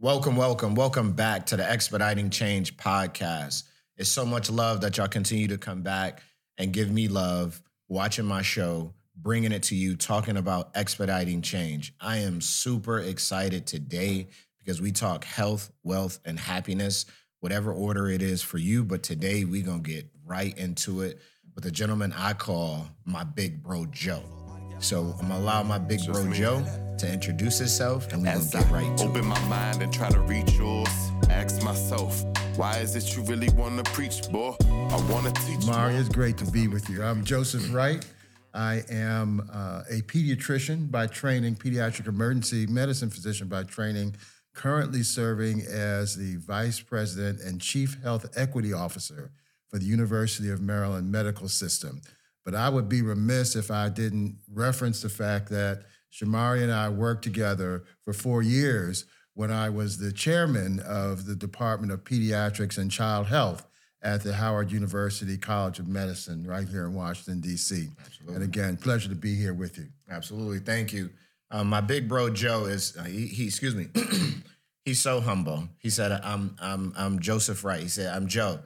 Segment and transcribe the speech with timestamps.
[0.00, 3.64] Welcome, welcome, welcome back to the Expediting Change podcast.
[3.96, 6.22] It's so much love that y'all continue to come back
[6.56, 11.94] and give me love, watching my show, bringing it to you, talking about expediting change.
[12.00, 14.28] I am super excited today
[14.60, 17.04] because we talk health, wealth, and happiness,
[17.40, 18.84] whatever order it is for you.
[18.84, 21.18] But today we're going to get right into it
[21.56, 24.37] with a gentleman I call my big bro Joe.
[24.80, 26.64] So I'm gonna allow my big bro Joe
[26.98, 29.08] to introduce himself and gonna get I right to it.
[29.08, 30.88] open my mind and try to reach yours,
[31.30, 32.24] ask myself,
[32.56, 34.54] why is it you really want to preach, boy?
[34.60, 35.66] I want to teach.
[35.66, 37.02] Mari, it's great to be with you.
[37.02, 38.04] I'm Joseph Wright.
[38.54, 44.16] I am uh, a pediatrician by training, pediatric emergency medicine physician by training,
[44.54, 49.30] currently serving as the vice president and chief health equity officer
[49.68, 52.00] for the University of Maryland Medical System.
[52.44, 56.88] But I would be remiss if I didn't reference the fact that Shamari and I
[56.88, 62.78] worked together for four years when I was the chairman of the Department of Pediatrics
[62.78, 63.66] and Child Health
[64.02, 67.88] at the Howard University College of Medicine right here in Washington, D.C.
[68.00, 68.34] Absolutely.
[68.34, 69.86] And again, pleasure to be here with you.
[70.10, 71.10] Absolutely, thank you.
[71.50, 73.86] Um, my big bro Joe is uh, he, he excuse me.
[74.84, 75.68] He's so humble.
[75.78, 78.60] He said, "I'm I'm I'm Joseph Wright." He said, "I'm Joe.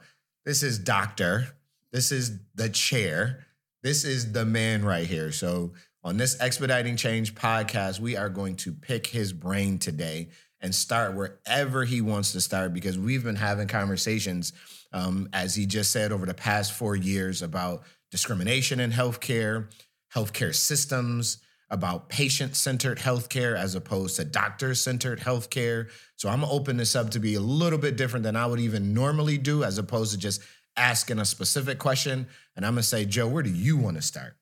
[0.45, 1.47] This is Doctor.
[1.91, 3.45] This is the chair.
[3.83, 8.55] This is the man right here." So on this expediting change podcast, we are going
[8.57, 13.35] to pick his brain today and start wherever he wants to start because we've been
[13.35, 14.53] having conversations,
[14.93, 19.67] um, as he just said, over the past four years about discrimination in healthcare,
[20.15, 21.39] healthcare systems,
[21.69, 25.89] about patient centered healthcare as opposed to doctor centered healthcare.
[26.17, 28.59] So I'm gonna open this up to be a little bit different than I would
[28.59, 30.41] even normally do, as opposed to just
[30.77, 32.27] asking a specific question.
[32.55, 34.35] And I'm gonna say, Joe, where do you want to start?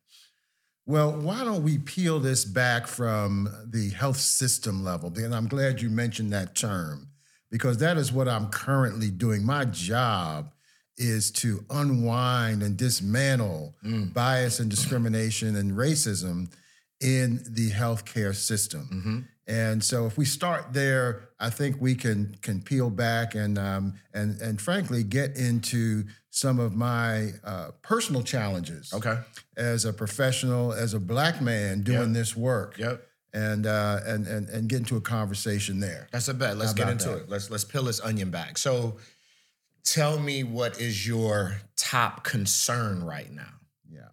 [0.85, 5.13] Well, why don't we peel this back from the health system level?
[5.15, 7.07] And I'm glad you mentioned that term
[7.51, 9.45] because that is what I'm currently doing.
[9.45, 10.51] My job
[10.97, 13.75] is to unwind and dismantle
[14.13, 16.51] bias and discrimination and racism
[16.99, 19.27] in the healthcare system.
[19.47, 23.93] And so, if we start there, I think we can can peel back and um,
[24.13, 29.19] and and frankly get into some of my uh, personal challenges Okay.
[29.57, 32.13] as a professional, as a black man doing Yep.
[32.13, 33.05] this work, Yep.
[33.33, 36.07] and uh, and and and get into a conversation there.
[36.11, 36.57] That's a bet.
[36.57, 37.17] Let's How get into that?
[37.23, 37.29] it.
[37.29, 38.57] Let's let's peel this onion back.
[38.57, 38.97] So
[39.83, 43.53] tell me what is your top concern right now?
[43.89, 44.07] Yeah.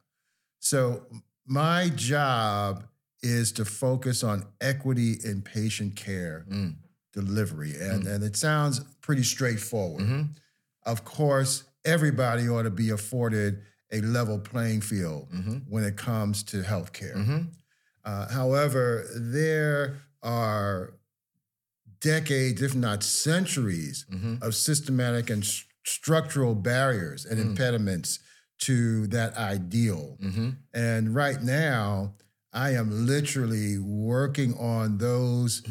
[0.58, 1.06] So
[1.46, 2.84] my job
[3.22, 6.76] is to focus on equity in patient care Mm.
[7.12, 10.02] delivery, and and it sounds pretty straightforward.
[10.02, 10.36] Mhm.
[10.84, 15.62] Of course, everybody ought to be afforded a level playing field Mhm.
[15.68, 17.16] when it comes to healthcare.
[17.16, 17.48] Mhm.
[18.04, 20.94] Uh, however, there are
[22.00, 24.42] decades, if not centuries, Mhm.
[24.42, 27.46] of systematic and s- structural barriers and Mm.
[27.50, 28.18] impediments
[28.58, 30.18] to that ideal.
[30.20, 30.56] Mhm.
[30.74, 32.14] And right now,
[32.52, 35.62] I am literally working on those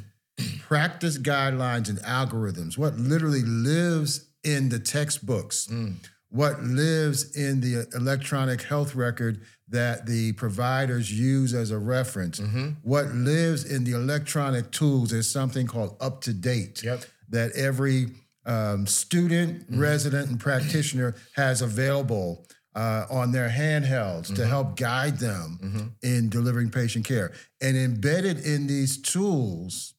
[0.61, 5.95] practice guidelines and algorithms, what literally lives in the textbooks, Mm.
[6.29, 12.77] what lives in the electronic health record that the providers use as a reference, Mhm.
[12.83, 17.03] what lives in the electronic tools is something called UpToDate Yep.
[17.29, 18.11] that every
[18.45, 25.93] um, student, resident, and practitioner has available uh, on their handhelds to help guide them
[26.01, 27.33] in delivering patient care.
[27.59, 29.95] And embedded in these tools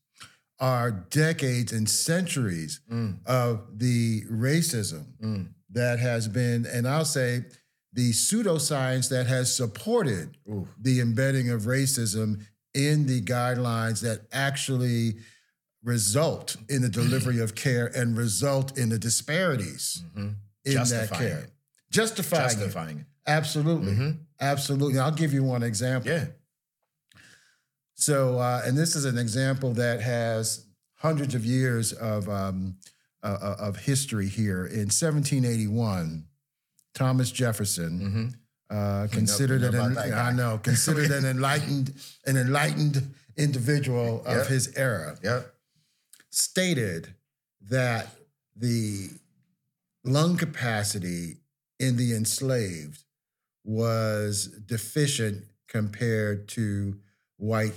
[0.61, 3.19] are decades and centuries Mm.
[3.27, 5.49] of the racism Mm.
[5.71, 7.45] that has been, and I'll say,
[7.93, 10.69] the pseudoscience that has supported Ooh.
[10.81, 12.43] the embedding of racism
[12.75, 15.17] in the guidelines that actually
[15.83, 20.35] result in the delivery of care and result in the disparities Mhm.
[20.65, 21.39] in Justifying that care.
[21.45, 21.53] it.
[21.91, 22.49] Justifying.
[22.51, 23.07] Justifying it.
[23.27, 23.93] Absolutely.
[23.93, 24.19] Mhm.
[24.41, 24.99] Absolutely.
[24.99, 26.11] I'll give you one example.
[26.11, 26.27] Yeah.
[28.01, 30.65] So, uh, and this is an example that has
[30.95, 32.77] hundreds of years of um,
[33.25, 34.65] uh, uh, of history here.
[34.67, 36.25] In 1781,
[36.95, 38.35] Thomas Jefferson,
[38.71, 38.75] Mhm.
[38.77, 40.29] uh, considered know an about that guy.
[40.29, 41.93] I know considered an enlightened
[42.25, 44.47] an enlightened individual of Yep.
[44.47, 45.55] his era, Yep.
[46.31, 47.15] stated
[47.63, 48.15] that
[48.55, 49.11] the
[50.05, 51.39] lung capacity
[51.81, 53.03] in the enslaved
[53.65, 57.01] was deficient compared to
[57.37, 57.75] white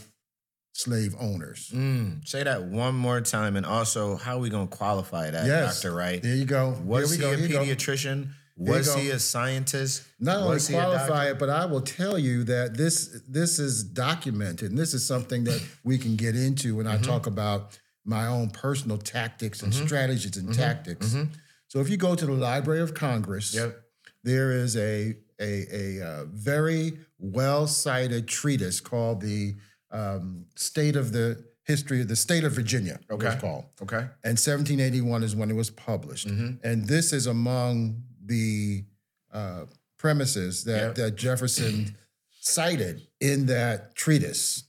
[0.73, 1.69] slave owners.
[1.73, 2.27] Mm.
[2.27, 5.75] Say that one more time, and also how are we gonna qualify that, Yes.
[5.81, 6.21] Doctor Wright?
[6.21, 6.77] There you go.
[6.83, 7.31] Was he go.
[7.33, 8.29] a Here pediatrician?
[8.57, 10.03] Was he a scientist?
[10.19, 13.59] Not only Was he a qualify it, but I will tell you that this this
[13.59, 17.03] is documented, and this is something that we can get into when Mm-hmm.
[17.03, 21.07] I talk about my own personal tactics and strategies and tactics.
[21.13, 21.29] mhm.
[21.68, 23.79] So if you go to the Library of Congress, Yep.
[24.23, 29.56] there is a a, a, uh very well cited treatise called the
[29.91, 32.99] um, State of the History of the State of Virginia.
[33.09, 33.39] it was Okay.
[33.39, 33.65] called.
[33.81, 34.07] Okay.
[34.23, 36.27] And 1781 is when it was published.
[36.27, 36.59] Mhm.
[36.63, 38.85] And this is among the
[39.31, 39.65] uh,
[39.97, 40.95] premises that, Yep.
[40.95, 41.95] that Jefferson
[42.41, 44.63] cited in that treatise.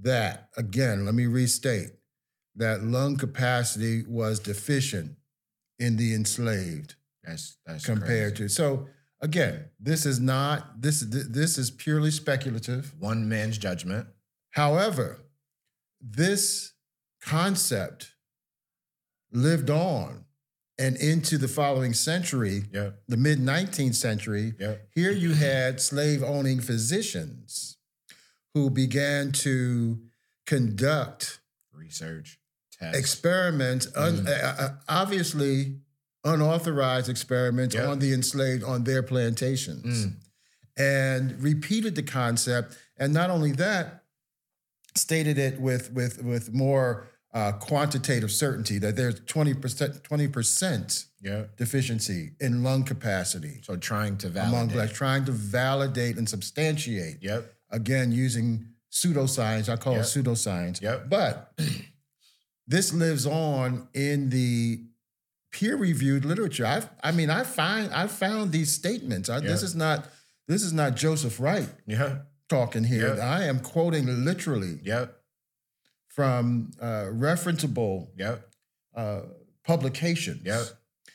[0.00, 1.90] That, again, let me restate
[2.56, 5.16] that lung capacity was deficient
[5.78, 8.48] in the enslaved That's that's compared crazy.
[8.48, 8.54] to.
[8.54, 8.88] So,
[9.20, 12.94] again, this is not, this, this is purely speculative.
[12.98, 14.06] one man's judgment.
[14.50, 15.20] However,
[16.00, 16.72] this
[17.20, 18.12] concept
[19.30, 20.24] lived on
[20.78, 23.02] and into the following century, Yep.
[23.08, 24.54] the mid 19th century.
[24.58, 24.88] Yep.
[24.94, 27.76] Here you had slave owning physicians
[28.54, 30.00] who began to
[30.46, 31.40] conduct
[31.72, 32.38] Research.
[32.72, 32.96] Test.
[32.96, 35.80] experiments, un- uh, obviously
[36.24, 37.88] unauthorized experiments Yep.
[37.88, 40.16] on the enslaved on their plantations, Mm.
[40.76, 42.76] and repeated the concept.
[42.96, 43.97] And not only that,
[44.98, 51.06] stated it with with with more uh, quantitative certainty that there's twenty percent twenty percent
[51.20, 51.56] Yep.
[51.56, 54.94] deficiency in lung capacity So trying to among validate.
[54.94, 57.52] trying to validate and substantiate Yep.
[57.70, 59.68] again using pseudoscience.
[59.68, 60.02] I call Yep.
[60.02, 60.80] it pseudoscience.
[60.80, 61.08] Yep.
[61.10, 61.58] But
[62.66, 64.84] this lives on in the
[65.50, 66.66] peer-reviewed literature.
[66.66, 69.28] I I mean, I find I found these statements.
[69.28, 70.08] I, This is not
[70.46, 72.26] this is not Joseph Wright Yep.
[72.48, 73.08] Talking here.
[73.14, 73.18] Yep.
[73.20, 75.14] I am quoting literally Yep.
[76.08, 78.48] from uh, referenceable Yep.
[78.94, 79.20] uh,
[79.64, 80.42] publications.
[80.44, 80.66] Yep.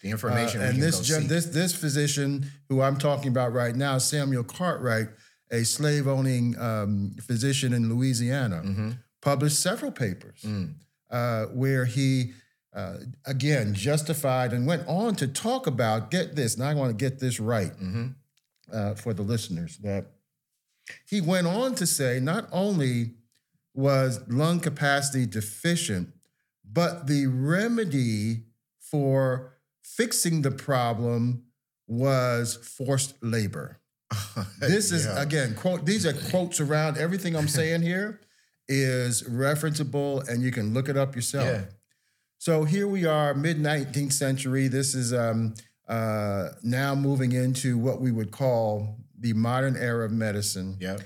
[0.01, 3.75] The Uh, information we and this gen- this this physician who I'm talking about right
[3.75, 5.09] now, Samuel Cartwright,
[5.51, 8.97] a slave owning um, physician in Louisiana, Mhm.
[9.21, 10.75] published several papers Mm.
[11.09, 12.33] uh, where he
[12.75, 16.57] uh, again justified and went on to talk about get this.
[16.57, 18.15] Now I want to get this right Mhm.
[18.71, 20.07] uh, for the listeners that
[21.09, 23.11] he went on to say not only
[23.73, 26.09] was lung capacity deficient,
[26.69, 28.43] but the remedy
[28.79, 29.53] for
[29.83, 31.43] fixing the problem
[31.87, 33.79] was forced labor.
[34.59, 35.21] This is Yeah.
[35.21, 35.85] again quote.
[35.85, 38.19] These are quotes around everything I'm saying here
[38.67, 41.47] is referenceable, and you can look it up yourself.
[41.47, 41.65] Yeah.
[42.37, 44.67] So here we are, mid 19th century.
[44.67, 45.53] This is um,
[45.87, 50.77] uh, now moving into what we would call the modern era of medicine.
[50.79, 51.01] Yep.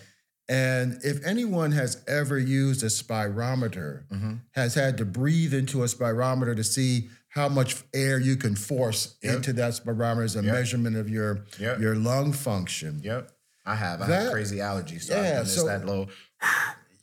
[0.50, 4.40] And if anyone has ever used a spirometer, Mhm.
[4.52, 9.16] has had to breathe into a spirometer to see how much air you can force
[9.22, 9.36] Yep.
[9.36, 10.54] into that spirometer as a Yep.
[10.54, 11.80] measurement of your Yep.
[11.80, 13.02] your lung function.
[13.04, 13.32] Yep.
[13.66, 14.02] I have.
[14.02, 15.04] I That- have crazy allergies.
[15.04, 16.10] So Yeah, so- that little.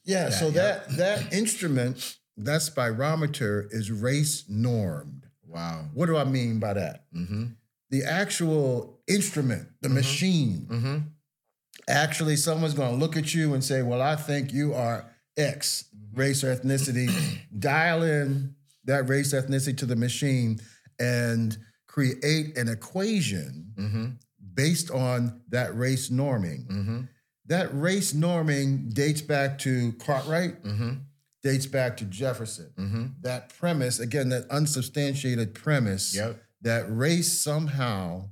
[0.07, 0.89] Yeah, so yep.
[0.89, 5.27] that that instrument, that spirometer is race normed.
[5.47, 5.89] Wow.
[5.95, 7.05] What do I mean by that?
[7.15, 7.45] Mm-hmm.
[7.91, 10.97] The actual instrument, the machine, Mm-hmm.
[11.89, 15.85] actually someone's going to look at you and say, "Well, I think you are X
[16.15, 17.11] race or ethnicity."
[17.59, 18.55] Dial in
[18.85, 20.61] that race ethnicity to the machine
[20.99, 24.07] and create an equation Mm-hmm.
[24.55, 26.67] based on that race norming.
[26.69, 27.01] Mm-hmm.
[27.47, 30.91] That race norming dates back to Cartwright, Mm-hmm.
[31.43, 32.73] dates back to Jefferson.
[32.79, 33.05] Mm-hmm.
[33.23, 36.41] That premise, again, that unsubstantiated premise Yep.
[36.65, 38.29] That race somehow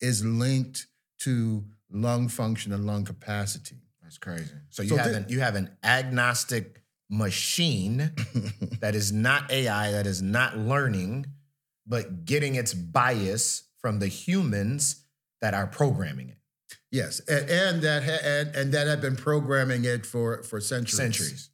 [0.00, 0.86] is linked
[1.20, 3.76] to lung function and lung capacity.
[4.02, 4.52] That's crazy.
[4.70, 8.10] So you So have thi- an you have an agnostic machine
[8.80, 11.26] that is not AI, that is not learning,
[11.86, 15.04] but getting its bias from the humans
[15.40, 16.38] that are programming it.
[16.90, 20.96] Yes, and, and that ha- and, and that had been programming it for for centuries.
[20.96, 21.50] Centuries.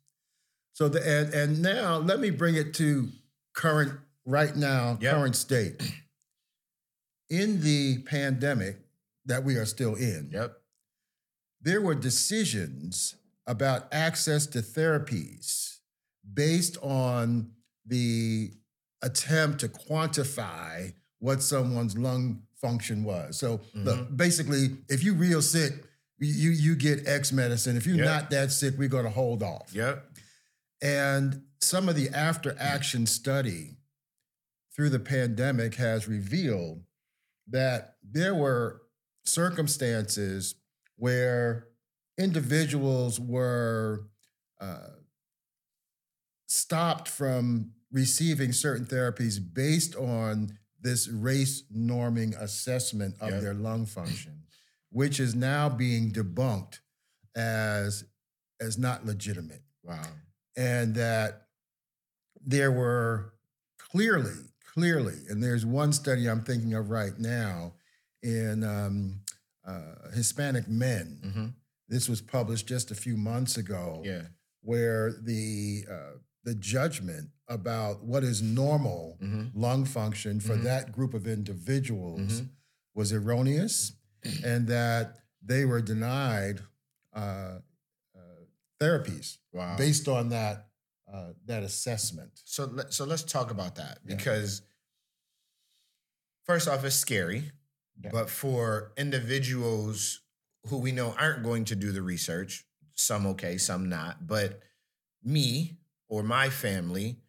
[0.75, 3.09] So the and and now let me bring it to
[3.54, 3.92] current
[4.25, 5.14] right now Yep.
[5.14, 5.80] current state.
[7.32, 8.76] In the pandemic
[9.24, 10.60] that we are still in, Yep.
[11.62, 15.78] there were decisions about access to therapies
[16.34, 17.50] based on
[17.86, 18.52] the
[19.00, 23.38] attempt to quantify what someone's lung function was.
[23.38, 24.16] So look, mm-hmm.
[24.16, 25.72] basically, if you real sick,
[26.18, 27.78] you you get X medicine.
[27.78, 28.04] If you're Yep.
[28.04, 29.72] not that sick, we're going to hold off.
[29.74, 30.04] Yep.
[30.82, 33.78] And some of the after action study
[34.76, 36.84] through the pandemic has revealed
[37.49, 38.82] that there were
[39.25, 40.54] circumstances
[40.96, 41.68] where
[42.18, 44.06] individuals were
[44.61, 44.88] uh,
[46.46, 53.40] stopped from receiving certain therapies based on this race norming assessment of Yep.
[53.42, 54.42] their lung function,
[54.90, 56.80] which is now being debunked
[57.37, 58.04] as
[58.61, 60.06] as not legitimate Wow.
[60.56, 61.49] and that
[62.44, 63.34] there were
[63.78, 67.75] clearly, clearly, and there's one study I'm thinking of right now
[68.23, 69.21] in um,
[69.67, 71.21] uh, Hispanic men.
[71.25, 71.47] Mm-hmm.
[71.88, 74.23] This was published just a few months ago, Yeah.
[74.62, 79.61] where the uh, the judgment about what is normal Mm-hmm.
[79.61, 80.64] lung function for Mhm.
[80.64, 82.49] that group of individuals Mhm.
[82.95, 83.93] was erroneous,
[84.45, 86.61] and that they were denied
[87.14, 87.59] uh,
[88.17, 88.21] uh,
[88.81, 89.76] therapies Wow.
[89.76, 90.69] based on that
[91.12, 92.31] uh, that assessment.
[92.45, 94.16] So let, so let's talk about that Yeah.
[94.16, 94.62] because
[96.45, 97.52] first off, it's scary,
[98.02, 98.11] Yeah.
[98.12, 100.21] but for individuals
[100.69, 102.64] who we know aren't going to do the research,
[102.95, 104.61] some okay, some not, but
[105.23, 105.78] me
[106.09, 107.21] or my family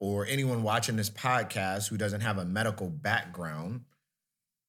[0.00, 3.84] or anyone watching this podcast who doesn't have a medical background,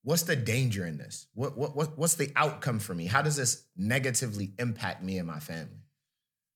[0.03, 1.27] what's the danger in this?
[1.33, 3.05] What what, what what's the outcome for me?
[3.07, 5.80] How does this negatively impact me and my family?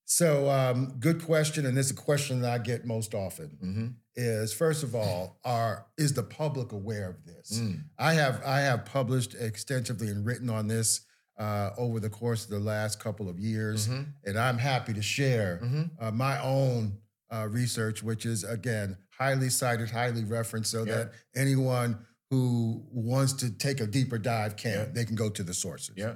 [0.08, 3.58] So, um, good question, and this is a question that I get most often.
[3.64, 3.88] Mm-hmm.
[4.16, 7.60] Is first of all, are is the public aware of this?
[7.60, 7.84] Mm.
[7.98, 11.02] I have I have published extensively and written on this
[11.38, 14.06] uh, over the course of the last couple of years, Mhm.
[14.24, 15.90] and I'm happy to share Mhm.
[16.00, 17.00] uh, my own
[17.34, 21.98] uh, research, which is again highly cited, highly referenced, so that anyone
[22.30, 24.94] who wants to take a deeper dive can.
[24.94, 25.96] They can go to the sources.
[25.98, 26.16] Yeah.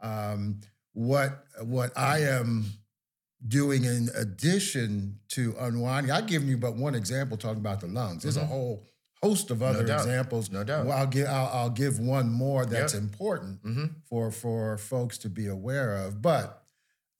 [0.00, 0.60] Um,
[0.92, 2.64] what what I am
[3.46, 8.22] doing in addition to unwinding, I've given you but one example talking about the lungs.
[8.22, 8.46] There's a Mhm.
[8.48, 8.86] whole
[9.22, 10.00] host of other doubt.
[10.00, 10.50] examples.
[10.50, 10.86] No doubt.
[10.86, 13.02] Well, I'll give I'll, I'll give one more that's Yep.
[13.02, 13.84] important Mm-hmm.
[14.08, 16.20] for for folks to be aware of.
[16.22, 16.62] But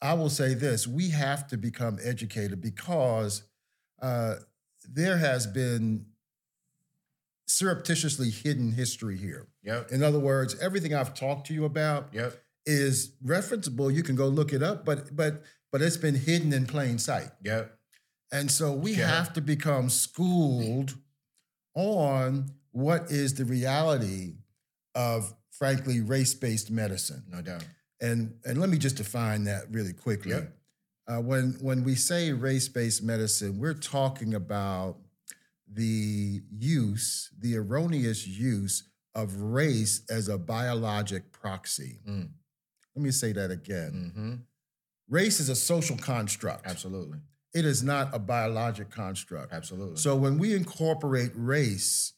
[0.03, 3.43] I will say this: we have to become educated because
[4.03, 4.37] uh,
[4.87, 6.07] there has been
[7.47, 9.47] surreptitiously hidden history here.
[9.63, 9.91] Yep.
[9.93, 12.43] In other words, everything I've talked to you about Yep.
[12.67, 13.95] is referenceable.
[13.95, 15.43] You can go look it up, but but
[15.75, 17.31] but it's been hidden in plain sight.
[17.43, 17.77] Yep.
[18.31, 19.09] And so we Yeah.
[19.09, 20.97] have to become schooled
[21.75, 24.37] on what is the reality
[24.95, 27.25] of, frankly, race-based medicine.
[27.29, 27.65] No doubt.
[28.01, 30.31] And and let me just define that really quickly.
[30.31, 30.57] Yep.
[31.09, 35.01] Uh, when when we say race-based medicine, we're talking about
[35.67, 41.99] the use, the erroneous use of race as a biologic proxy.
[42.07, 42.29] Mm.
[42.95, 44.13] Let me say that again.
[44.15, 44.35] Mm-hmm.
[45.09, 46.67] Race is a social construct.
[46.67, 47.19] Absolutely.
[47.55, 49.53] It is not a biologic construct.
[49.53, 49.97] Absolutely.
[49.97, 52.13] So when we incorporate race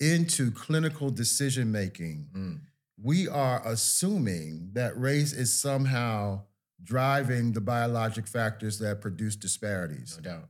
[0.00, 2.60] into clinical decision making, Mm.
[3.02, 6.42] we are assuming that race is somehow
[6.82, 10.16] driving the biologic factors that produce disparities.
[10.16, 10.48] no doubt.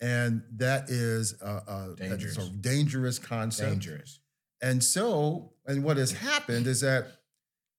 [0.00, 2.36] And that is a, a, Dangerous.
[2.36, 3.70] a dangerous concept.
[3.70, 4.20] Dangerous.
[4.60, 7.06] And so, and what has happened is that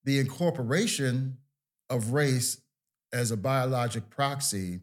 [0.04, 1.38] the incorporation
[1.90, 2.58] of race
[3.16, 4.82] as a biologic proxy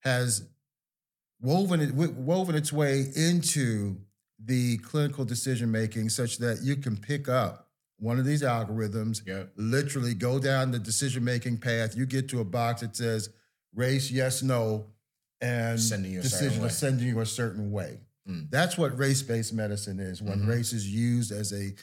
[0.00, 0.42] has
[1.40, 3.96] woven it woven its way into
[4.44, 9.52] the clinical decision making such that you can pick up one of these algorithms Yep.
[9.56, 13.30] literally go down the decision making path you get to a box that says
[13.74, 14.86] race yes no
[15.40, 16.68] and Sending you a certain decision way.
[16.68, 18.50] is sending you a certain way Mm.
[18.50, 20.48] that's what race-based medicine is when Mhm.
[20.48, 21.74] race is used as a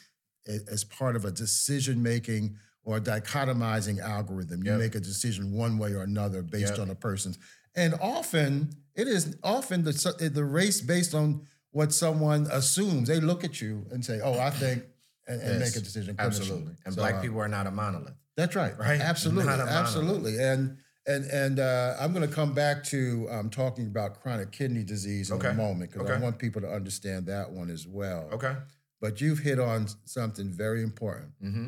[0.71, 4.79] as part of a decision making or a dichotomizing algorithm you Yep.
[4.79, 6.79] make a decision one way or another based Yep.
[6.83, 7.37] on a person's
[7.75, 11.27] and often it is often the the race based on
[11.71, 14.83] what someone assumes they look at you and say oh i think
[15.29, 16.73] and, and make a decision Absolutely.
[16.85, 18.13] And So, black uh, people are not a monolith.
[18.37, 18.73] that's right.
[18.79, 19.01] Right?
[19.01, 19.51] Absolutely.
[19.83, 20.35] Absolutely.
[20.41, 24.83] And and and uh, I'm going to come back to um, talking about chronic kidney
[24.85, 25.49] disease in Okay.
[25.49, 28.29] a moment because I want people to understand that one as well.
[28.31, 28.55] Okay.
[29.01, 31.31] But you've hit on something very important.
[31.43, 31.67] Mm-hmm.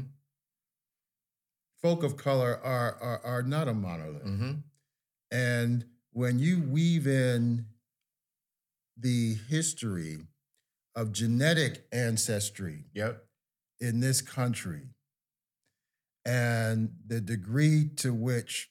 [1.81, 4.51] Folk of color are are, are not a monolith, Mm-hmm.
[5.31, 7.65] and when you weave in
[8.98, 10.17] the history
[10.95, 13.24] of genetic ancestry Yep.
[13.79, 14.89] in this country
[16.25, 18.69] and the degree to which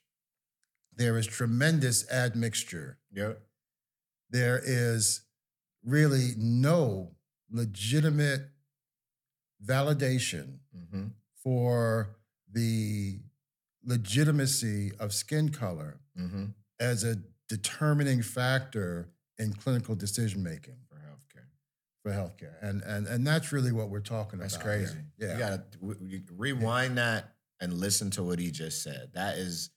[0.94, 3.40] there is tremendous admixture, Yep.
[4.28, 5.22] there is
[5.82, 7.12] really no
[7.50, 8.50] legitimate
[9.64, 11.06] validation Mm-hmm.
[11.42, 12.17] for
[12.52, 13.18] the
[13.84, 16.46] legitimacy of skin color Mm-hmm.
[16.80, 17.14] as a
[17.48, 21.44] determining factor in clinical decision making For healthcare.
[22.02, 22.54] for healthcare.
[22.60, 24.66] And and and that's really what we're talking That's about.
[24.66, 25.04] That's crazy.
[25.16, 25.28] here.
[25.28, 25.32] Yeah.
[25.34, 29.10] You gotta w- you rewind that and listen to what he just said.
[29.14, 29.70] That is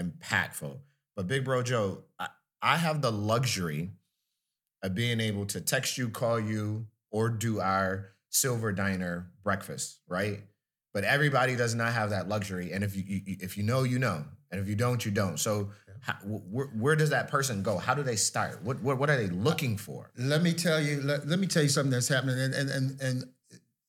[0.00, 0.78] impactful.
[1.14, 2.26] But Big Bro Joe, I,
[2.60, 3.92] I have the luxury
[4.82, 10.40] of being able to text you, call you, or do our silver diner breakfast, right?
[10.94, 12.72] But everybody does not have that luxury.
[12.72, 14.24] And if you, you if you know, you know.
[14.50, 15.38] And if you don't, you don't.
[15.38, 15.70] So
[16.00, 17.76] How, where, where does that person go?
[17.78, 18.62] How do they start?
[18.62, 20.10] What what, what are they looking for?
[20.16, 21.00] Let me tell you.
[21.02, 23.24] Let, let me tell you something that's happening, and and and and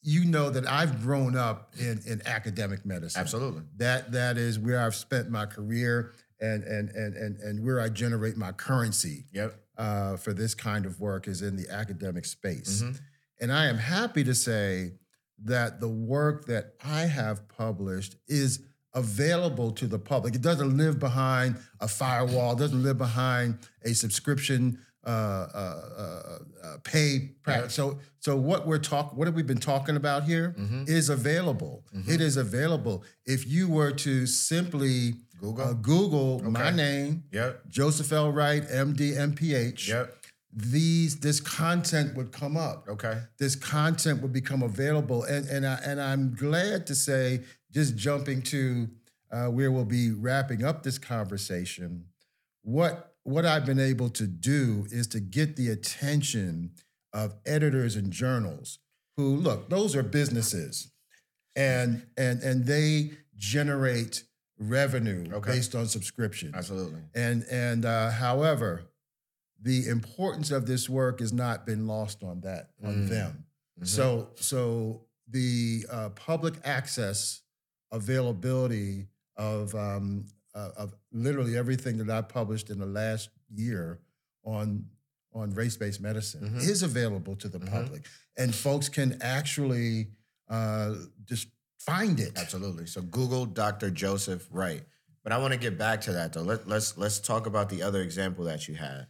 [0.01, 3.21] you know that I've grown up in in academic medicine.
[3.21, 3.61] Absolutely.
[3.77, 7.89] That that is where I've spent my career, and and and and and where I
[7.89, 9.25] generate my currency.
[9.31, 9.55] Yep.
[9.77, 12.81] uh, for this kind of work is in the academic space.
[12.81, 12.99] Mhm.
[13.41, 14.93] And I am happy to say
[15.43, 18.61] that the work that I have published is
[18.93, 20.35] available to the public.
[20.35, 26.39] It doesn't live behind a firewall, it doesn't live behind a subscription uh, uh, uh,
[26.63, 27.75] uh, pay practice.
[27.75, 30.55] So, so what we're talking, what have we been talking about here,
[30.87, 31.13] is Mhm.
[31.13, 31.85] available.
[31.95, 32.09] Mhm.
[32.09, 33.03] It is available.
[33.23, 35.63] If you were to simply Google.
[35.63, 37.61] uh, Google my name, yep.
[37.69, 38.31] Joseph L.
[38.31, 40.24] Wright, MD, MPH, Yep.
[40.55, 42.85] These this content would come up.
[42.87, 43.19] Okay.
[43.37, 48.41] This content would become available, and and I, and I'm glad to say, just jumping
[48.43, 48.87] to
[49.31, 52.05] uh, where we'll be wrapping up this conversation.
[52.63, 56.71] What what I've been able to do is to get the attention
[57.11, 58.79] of editors and journals
[59.17, 60.91] who look; those are businesses,
[61.55, 64.23] and and and they generate
[64.57, 65.51] revenue Okay.
[65.51, 66.55] based on subscriptions.
[66.55, 67.01] Absolutely.
[67.13, 68.85] And and uh, however,
[69.61, 73.09] the importance of this work has not been lost on that on Mm.
[73.09, 73.45] them.
[73.81, 73.87] Mhm.
[73.87, 77.41] So so the uh, public access
[77.91, 79.07] availability
[79.37, 83.99] of um, uh, of literally everything that I published in the last year
[84.43, 84.85] on
[85.33, 86.61] on race based medicine Mhm.
[86.61, 87.69] is available to the Mhm.
[87.69, 88.05] public,
[88.37, 90.11] and folks can actually
[90.47, 90.93] uh,
[91.23, 91.47] just
[91.79, 92.33] find it.
[92.37, 92.85] Absolutely.
[92.85, 93.89] So Google Dr.
[93.89, 94.85] Joseph Wright.
[95.23, 96.43] But I want to get back to that though.
[96.43, 99.07] Let, let's let's talk about the other example that you had.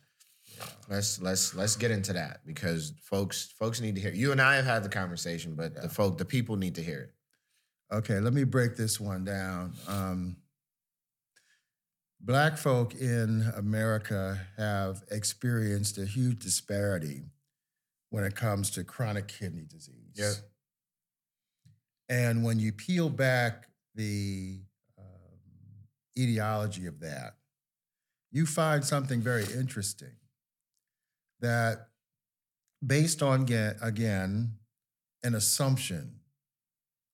[0.90, 4.12] Let's let's let's get into that because folks folks need to hear.
[4.12, 7.00] You and I have had the conversation, but the folk the people need to hear
[7.00, 7.96] it.
[7.96, 9.74] Okay, let me break this one down.
[9.88, 10.38] Um,
[12.20, 17.24] black folk in America have experienced a huge disparity
[18.10, 20.16] when it comes to chronic kidney disease.
[20.16, 20.34] Yep.
[22.10, 24.60] And when you peel back the
[24.98, 25.40] um,
[26.18, 27.36] etiology of that,
[28.32, 30.12] you find something very interesting
[31.46, 31.88] that,
[32.86, 33.42] based on,
[33.82, 34.54] again,
[35.24, 36.20] an assumption,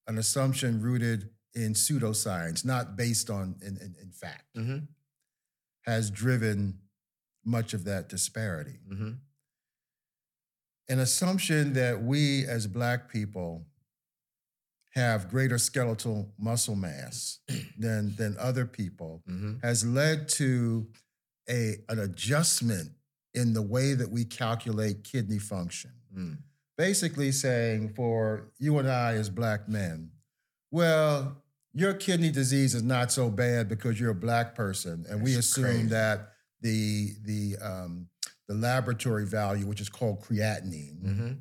[0.08, 4.80] an assumption rooted in pseudoscience, not based on in, in, in fact, Mm-hmm.
[5.86, 6.80] has driven
[7.46, 8.78] much of that disparity.
[8.92, 9.12] Mm-hmm.
[10.90, 13.66] An assumption that we as Black people
[14.94, 17.40] have greater skeletal muscle mass
[17.78, 19.54] than, than other people Mm-hmm.
[19.68, 20.88] has led to
[21.50, 22.92] a, an adjustment
[23.34, 25.92] in the way that we calculate kidney function.
[26.16, 26.38] Mm.
[26.78, 30.12] basically saying for you and I as black men,
[30.72, 31.38] well,
[31.74, 35.64] your kidney disease is not so bad because you're a black person, and we assume
[35.66, 35.84] crazy.
[35.88, 38.08] that the the um,
[38.48, 41.32] the laboratory value, which is called creatinine, Mm-hmm.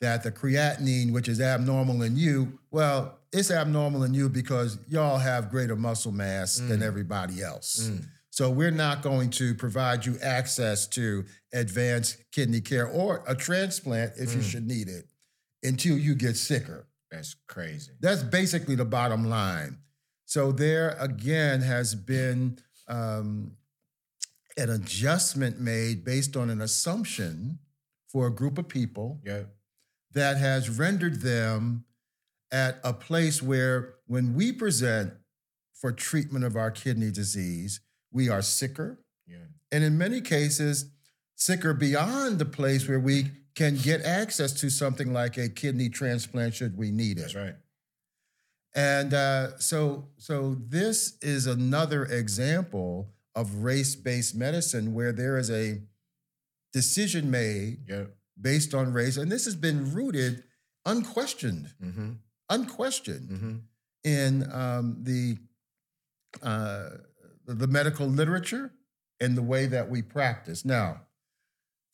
[0.00, 5.18] that the creatinine, which is abnormal in you, well, it's abnormal in you because y'all
[5.18, 6.82] have greater muscle mass than Mm.
[6.82, 7.88] everybody else.
[7.90, 8.06] Mm.
[8.40, 14.12] So we're not going to provide you access to advanced kidney care or a transplant
[14.16, 14.50] if you Mm.
[14.50, 15.10] should need it
[15.62, 16.86] until you get sicker.
[17.10, 17.92] That's crazy.
[18.00, 19.76] That's basically the bottom line.
[20.24, 23.58] So there again has been um,
[24.56, 27.58] an adjustment made based on an assumption
[28.08, 29.54] for a group of people Yep.
[30.12, 31.84] that has rendered them
[32.50, 35.12] at a place where when we present
[35.74, 37.80] for treatment of our kidney disease,
[38.12, 39.44] we are sicker, Yeah.
[39.72, 40.86] and in many cases,
[41.36, 46.54] sicker beyond the place where we can get access to something like a kidney transplant
[46.54, 47.22] should we need it.
[47.22, 47.56] That's right.
[48.74, 55.80] And uh, so, so this is another example of race-based medicine where there is a
[56.72, 58.14] decision made Yep.
[58.40, 60.44] based on race, and this has been rooted,
[60.86, 62.10] unquestioned, Mm-hmm.
[62.48, 63.56] unquestioned Mm-hmm.
[64.04, 65.36] in um, the
[66.42, 66.90] uh,
[67.54, 68.72] the medical literature
[69.20, 70.64] and the way that we practice.
[70.64, 71.02] Now,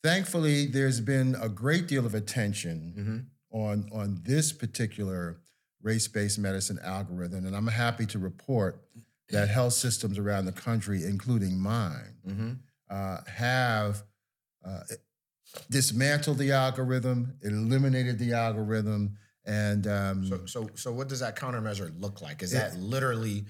[0.03, 3.17] thankfully, there's been a great deal of attention Mm-hmm.
[3.57, 5.39] on on this particular
[5.81, 8.81] race-based medicine algorithm, and I'm happy to report
[9.29, 12.51] that health systems around the country, including mine, Mm-hmm.
[12.89, 14.03] uh, have
[14.65, 14.81] uh,
[15.69, 21.91] dismantled the algorithm, eliminated the algorithm, and um, So, so, so, what does that countermeasure
[21.99, 22.43] look like?
[22.43, 23.45] Is It- that literally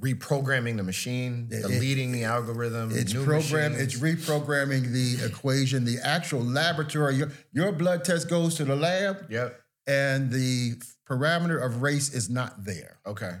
[0.00, 2.90] reprogramming the machine, It- deleting the algorithm?
[2.92, 3.72] It's program.
[3.72, 3.94] machines?
[3.94, 5.84] It's reprogramming the equation.
[5.84, 7.16] The actual laboratory.
[7.16, 9.60] Your, your blood test goes to the lab, Yep.
[9.86, 10.74] and the
[11.08, 12.98] parameter of race is not there.
[13.06, 13.38] Okay.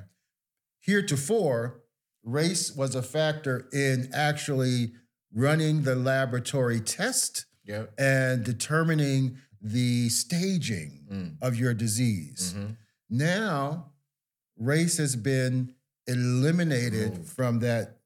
[0.80, 1.80] Heretofore,
[2.24, 4.92] race was a factor in actually
[5.32, 7.92] running the laboratory test Yep.
[7.98, 11.36] and determining the staging Mm.
[11.42, 12.54] of your disease.
[12.56, 12.76] Mhm.
[13.10, 13.92] Now,
[14.56, 15.74] race has been
[16.08, 17.28] eliminated Removed.
[17.30, 17.96] from that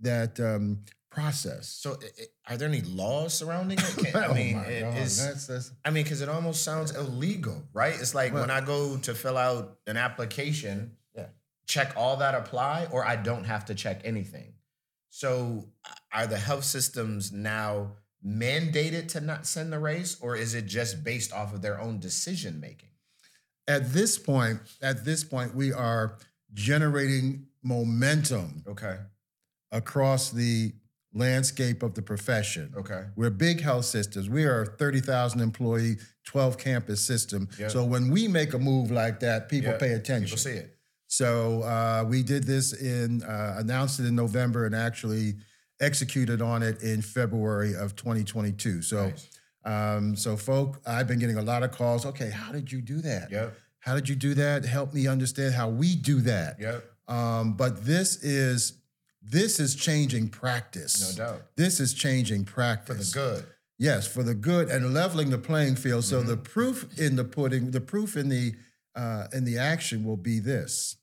[0.00, 1.68] that um, process.
[1.68, 4.14] So, i- i- are there any laws surrounding it?
[4.16, 7.94] I Oh mean, my it- that's, that's, I mean, because it almost sounds illegal, right?
[7.94, 11.26] It's like when I go to fill out an application, Yeah.
[11.68, 14.54] check all that apply, or I don't have to check anything.
[15.10, 15.68] So,
[16.12, 17.92] are the health systems now
[18.26, 22.00] mandated to not send the race, or is it just based off of their own
[22.00, 22.88] decision making?
[23.68, 26.16] at this point, at this point, we are
[26.54, 28.98] generating momentum Okay.
[29.70, 30.72] across the
[31.14, 32.72] landscape of the profession.
[32.76, 33.04] Okay.
[33.16, 34.30] We're big health systems.
[34.30, 37.48] We are a 30,000 employee, 12 campus system.
[37.58, 37.68] Yeah.
[37.68, 40.24] So when we make a move like that, people Yeah, pay attention.
[40.36, 40.78] People see it.
[41.08, 45.34] So uh, we did this in, uh, announced it in November and actually
[45.80, 48.80] executed on it in February of 2022.
[48.80, 49.28] So, Nice.
[49.66, 52.06] um, so folk, I've been getting a lot of calls.
[52.06, 53.30] Okay, how did you do that?
[53.30, 53.54] Yep.
[53.82, 54.64] How did you do that?
[54.64, 56.56] Help me understand how we do that.
[56.60, 56.84] Yep.
[57.08, 58.74] Um, but this is
[59.20, 61.16] this is changing practice.
[61.16, 61.42] No doubt.
[61.56, 63.46] This is changing practice For the good.
[63.78, 66.04] Yes, for the good and leveling the playing field.
[66.04, 66.28] So Mm-hmm.
[66.28, 68.54] the proof in the pudding, the proof in the
[68.94, 70.96] uh, in the action will be this.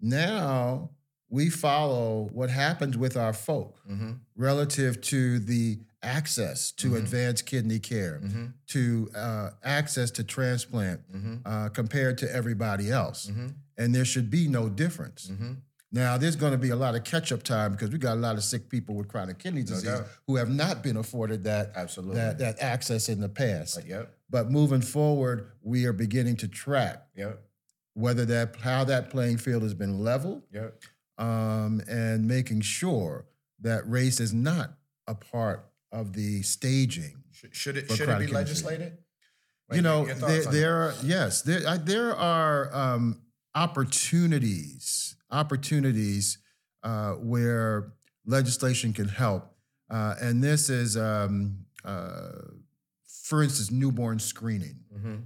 [0.00, 0.90] Now
[1.28, 4.12] we follow what happens with our folk Mm-hmm.
[4.36, 6.98] relative to the access to Mhm.
[6.98, 8.44] advanced kidney care, Mm-hmm.
[8.68, 11.34] to uh, access to transplant Mm-hmm.
[11.44, 13.26] uh, compared to everybody else.
[13.26, 13.48] Mm-hmm.
[13.78, 15.28] And there should be no difference.
[15.30, 15.52] Mm-hmm.
[15.90, 18.20] Now, there's going to be a lot of catch up time because we got a
[18.20, 20.08] lot of sick people with chronic kidney disease doubt.
[20.26, 22.16] who have not been afforded that, Absolutely.
[22.16, 23.76] that, that access in the past.
[23.76, 24.14] But yep.
[24.28, 27.40] But moving forward, we are beginning to track Yep.
[27.94, 30.82] whether that how that playing field has been leveled Yep.
[31.18, 33.26] um, and making sure
[33.60, 35.64] that race is not a part
[35.94, 37.22] of the staging.
[37.30, 38.98] Should, should it should it be legislated?
[39.72, 40.56] you know, there, thoughts on it?
[40.56, 43.20] there are yes, there I, there are um,
[43.54, 46.38] opportunities opportunities
[46.82, 47.92] uh, where
[48.26, 49.54] legislation can help,
[49.90, 52.32] uh, and this is, um, uh,
[53.24, 54.80] for instance, newborn screening.
[54.94, 55.22] Mhm.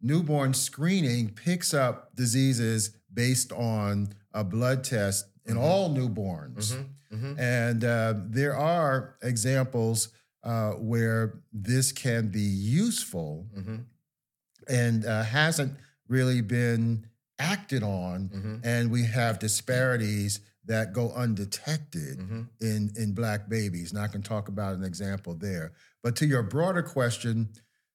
[0.00, 5.60] Newborn screening picks up diseases based on a blood test in Mhm.
[5.60, 6.72] all newborns.
[6.72, 6.86] Mhm.
[7.12, 7.38] Mhm.
[7.38, 10.08] And uh, there are examples
[10.44, 13.84] uh, where this can be useful Mhm.
[14.68, 15.76] and uh, hasn't
[16.08, 17.06] really been
[17.38, 18.28] acted on.
[18.28, 18.60] Mhm.
[18.64, 22.18] And we have disparities that go undetected
[22.60, 23.90] in, in Black babies.
[23.92, 25.72] And I can talk about an example there.
[26.02, 27.50] But to your broader question,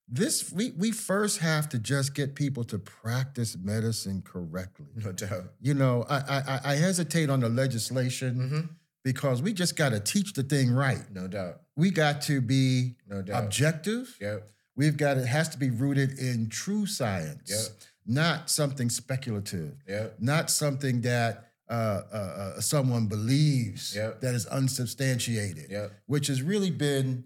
[0.08, 4.86] this we, we first have to just get people to practice medicine correctly.
[4.96, 5.54] No doubt.
[5.60, 8.70] You know, I, I, I hesitate on the legislation Mhm.
[9.04, 11.04] because we just got to teach the thing right.
[11.14, 11.62] No doubt.
[11.76, 13.44] We got to be No doubt.
[13.44, 14.16] objective.
[14.22, 14.50] Yep.
[14.76, 17.82] We've got it has to be rooted in true science, Yep.
[18.06, 20.18] not something speculative, Yep.
[20.22, 21.74] not something that uh,
[22.14, 24.22] uh, uh, someone believes Yep.
[24.22, 25.92] that is unsubstantiated, Yep.
[26.06, 27.26] which has really been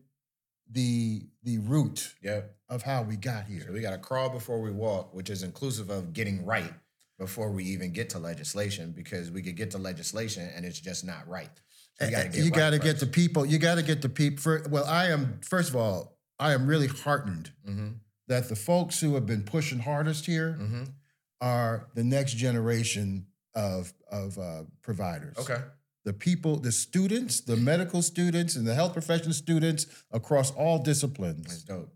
[0.70, 2.56] the the root Yep.
[2.72, 3.72] Of how we got So here.
[3.72, 6.74] we got to crawl before we walk, which is inclusive of getting right
[7.20, 11.06] before we even get to legislation, because we could get to legislation and it's just
[11.06, 11.52] not right.
[12.00, 13.46] So we gotta Uh, get you right got to get the people.
[13.46, 14.42] You got to get the people.
[14.42, 18.00] For, well, I am first of all, I am really heartened Mhm.
[18.28, 20.94] that the folks who have been pushing hardest here Mhm.
[21.42, 25.38] are the next generation of of uh, providers.
[25.38, 25.62] Okay.
[26.04, 31.46] the people, the students, the medical students, and the health profession students across all disciplines.
[31.46, 31.94] That's dope.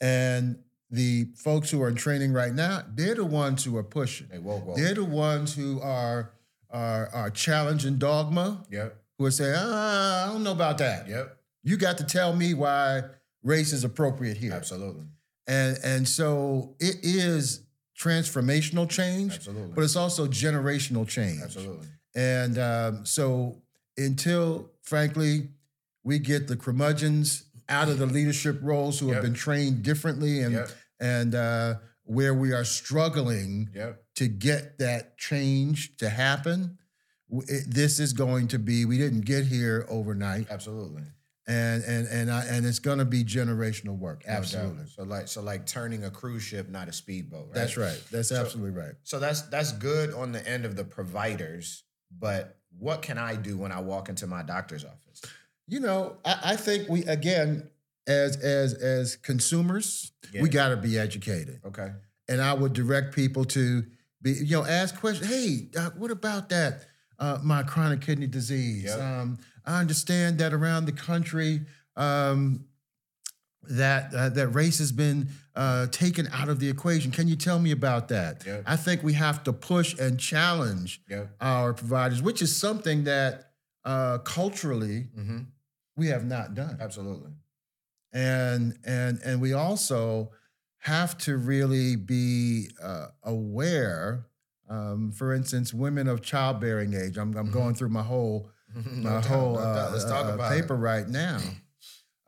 [0.00, 0.58] And
[0.90, 4.28] the folks who are in training right now, they're the ones who are pushing.
[4.30, 4.76] Hey, whoa, whoa.
[4.76, 6.32] They're the ones who are
[6.70, 8.64] are, are challenging dogma.
[8.70, 8.96] Yep.
[9.18, 11.08] Who are saying, ah, I don't know about that.
[11.08, 11.38] Yep.
[11.62, 13.02] You got to tell me why
[13.42, 14.52] race is appropriate here.
[14.52, 15.04] Absolutely.
[15.46, 17.62] And and so it is
[17.98, 19.72] transformational change, Absolutely.
[19.74, 21.40] but it's also generational change.
[21.42, 21.88] Absolutely.
[22.14, 23.62] And um, so
[23.96, 25.48] until, frankly,
[26.04, 29.14] we get the curmudgeons out of the leadership roles who Yep.
[29.14, 30.70] have been trained differently and Yep.
[31.00, 31.74] and uh,
[32.04, 34.02] where we are struggling Yep.
[34.16, 36.78] to get that change to happen,
[37.48, 38.84] it, this is going to be.
[38.84, 41.02] We didn't get here overnight, Absolutely.
[41.48, 44.22] and and and I, and it's going to be generational work.
[44.26, 44.32] No.
[44.34, 47.46] Absolutely, So like so like turning a cruise ship, not a speedboat.
[47.46, 47.54] Right?
[47.54, 48.00] that's right.
[48.12, 48.94] That's So- absolutely right.
[49.02, 51.82] So that's that's good on the end of the providers,
[52.16, 55.00] but what can I do when I walk into my doctor's office?
[55.68, 57.68] You know, I, I think we again
[58.06, 60.42] as as as consumers, Yeah.
[60.42, 61.60] we got to be educated.
[61.64, 61.90] Okay.
[62.28, 63.84] and I would direct people to
[64.22, 65.28] be, you know, ask questions.
[65.30, 66.86] Hey, doc, what about that?
[67.18, 68.84] uh, my chronic kidney disease.
[68.84, 69.00] Yep.
[69.00, 71.62] Um, I understand that around the country,
[71.96, 72.66] um,
[73.68, 77.10] that uh, that race has been uh, taken out of the equation.
[77.10, 78.44] Can you tell me about that?
[78.46, 78.64] Yep.
[78.66, 81.36] I think we have to push and challenge Yep.
[81.40, 83.50] our providers, which is something that
[83.84, 85.38] uh, culturally Mm-hmm.
[85.96, 87.32] We have not done Absolutely.
[88.12, 90.30] and and and we also
[90.78, 94.26] have to really be uh, aware.
[94.68, 97.16] Um, for instance, women of childbearing age.
[97.18, 100.50] I'm, I'm going through my whole my doubt, whole no uh, Let's talk uh, about
[100.52, 100.78] paper it.
[100.78, 101.40] right now.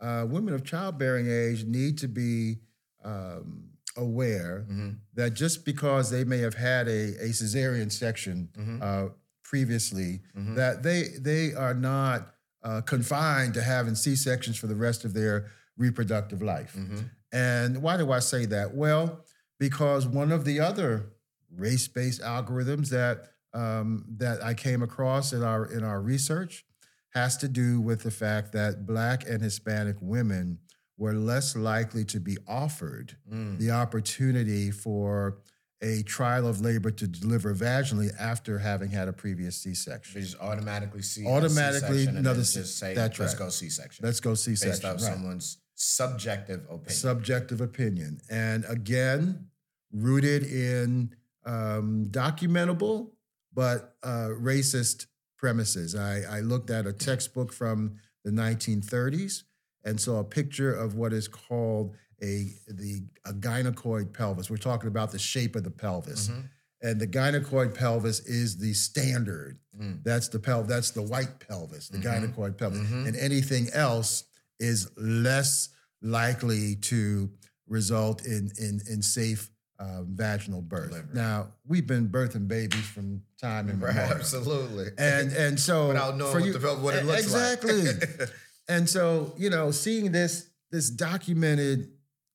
[0.01, 2.61] Uh, women of childbearing age need to be
[3.05, 3.65] um,
[3.97, 4.99] aware Mhm.
[5.15, 8.81] that just because they may have had a, a cesarean section Mhm.
[8.81, 9.09] uh,
[9.43, 10.55] previously, Mhm.
[10.55, 15.15] that they they are not uh, confined to having C sections for the rest of
[15.15, 16.75] their reproductive life.
[16.77, 17.11] Mhm.
[17.33, 18.75] And why do I say that?
[18.75, 19.25] Well,
[19.59, 21.13] because one of the other
[21.55, 26.67] race-based algorithms that um, that I came across in our in our research
[27.15, 30.59] has to do with the fact that Black and Hispanic women
[30.99, 33.59] were less likely to be offered Mm.
[33.59, 35.39] the opportunity for
[35.81, 40.15] a trial of labor to deliver vaginally after having had a previous C-section.
[40.15, 43.39] They just automatically see Automatically, another C- just say, that's let's right.
[43.47, 44.05] go C-section.
[44.05, 44.91] Let's go based C-section.
[44.91, 45.01] off right.
[45.01, 46.91] someone's subjective opinion.
[46.91, 48.21] subjective opinion.
[48.29, 49.47] And again,
[49.93, 51.15] rooted in
[51.47, 53.11] um, documentable
[53.59, 55.97] but uh, racist premises.
[55.97, 59.43] I, I looked at a textbook from the 1930s
[59.85, 64.51] and saw a picture of what is called a the a gynecoid pelvis.
[64.51, 66.29] We're talking about the shape of the pelvis.
[66.29, 66.49] Mhm.
[66.81, 69.59] And the gynecoid pelvis is the standard.
[69.77, 70.03] Mm.
[70.05, 70.63] That's the pel.
[70.63, 72.35] That's the white pelvis, the Mhm.
[72.35, 73.09] gynecoid pelvis, Mhm.
[73.09, 74.25] and anything else
[74.61, 75.71] is less
[76.03, 77.31] likely to
[77.67, 79.51] result in in in safe
[79.81, 80.89] um, vaginal birth.
[80.91, 81.15] Delivery.
[81.15, 84.89] Now we've been birthing babies from time and Right, absolutely.
[84.99, 87.83] and and so Without knowing for what, you- the, what it looks exactly.
[87.83, 87.95] like.
[88.03, 88.27] Exactly.
[88.69, 91.91] and so you know, seeing this this documented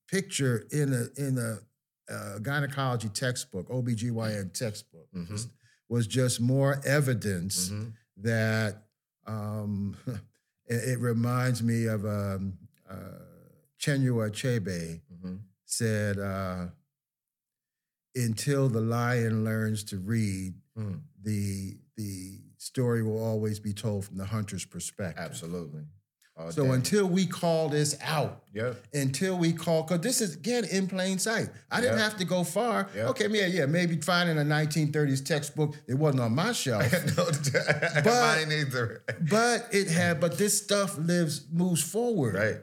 [0.07, 1.59] picture in a in a
[2.11, 5.29] uh, gynecology textbook, OBGYN textbook, Mhm.
[5.31, 5.47] was,
[5.89, 7.93] was just more evidence Mhm.
[8.17, 8.83] that
[9.25, 9.95] um,
[10.65, 12.57] it, it reminds me of um,
[12.89, 12.95] uh,
[13.79, 15.39] Chinua Achebe Mhm.
[15.65, 16.67] said, uh,
[18.15, 21.01] "Until the lion learns to read, Mm.
[21.21, 25.85] the the story will always be told from the hunter's perspective." Absolutely.
[26.49, 26.69] So day.
[26.71, 28.73] until we call this out, yeah.
[28.91, 31.49] until we call, because this is again in plain sight.
[31.69, 32.09] I didn't Yep.
[32.09, 32.89] have to go far.
[32.95, 33.07] Yep.
[33.09, 36.91] Okay, yeah, yeah, maybe finding a 1930s textbook, it wasn't on my shelf.
[37.17, 37.25] no,
[38.03, 39.03] But- mine either.
[39.29, 42.33] but it had, but this stuff lives, moves forward.
[42.33, 42.57] Right.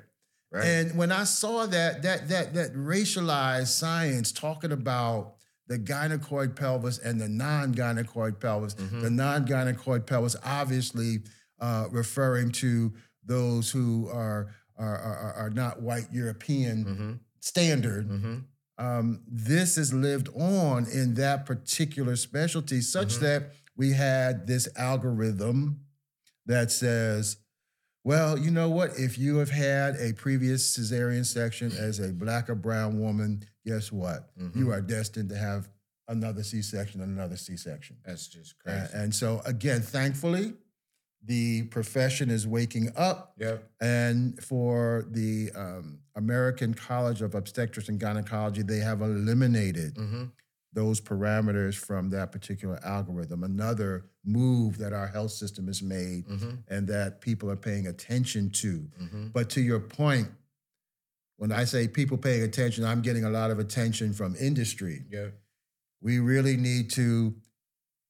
[0.53, 0.65] Right.
[0.67, 5.35] And when I saw that, that that that racialized science talking about
[5.69, 9.01] the gynecoid pelvis and the non-gynecoid pelvis, Mm-hmm.
[9.03, 11.21] the non-gynecoid pelvis obviously
[11.61, 12.93] uh, referring to
[13.35, 17.19] those who are are, are, are not white European Mhm.
[17.41, 18.09] standard.
[18.09, 18.45] Mhm.
[18.79, 23.21] Um, this is lived on in that particular specialty, such Mhm.
[23.21, 25.81] that we had this algorithm
[26.47, 27.37] that says,
[28.05, 28.99] well, you know what?
[28.99, 33.93] If you have had a previous cesarean section as a black or brown woman, guess
[33.93, 34.31] what?
[34.55, 35.69] You are destined to have
[36.09, 37.99] another C section and another C section.
[38.07, 38.95] That's just Uh, crazy.
[38.95, 40.55] and so, again, thankfully,
[41.25, 43.35] the profession is waking up.
[43.39, 43.69] yep.
[43.81, 50.25] And for the um, American College of Obstetrics and Gynecology, they have eliminated hmm
[50.73, 53.43] those parameters from that particular algorithm.
[53.43, 58.51] Another move that our health system has made hmm and that people are paying attention
[58.51, 58.89] to.
[58.97, 60.29] hmm But to your point,
[61.39, 65.05] when I say people paying attention, I'm getting a lot of attention from industry.
[65.11, 65.35] Yep.
[66.01, 67.35] We really need to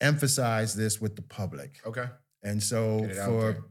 [0.01, 1.81] emphasize this with the public.
[1.87, 2.07] Okay.
[2.43, 3.65] And so Get it out for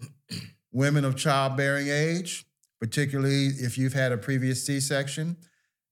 [0.72, 2.46] women of childbearing age,
[2.80, 5.36] particularly if you've had a previous C-section,